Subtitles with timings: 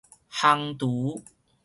[0.31, 1.21] 烘櫥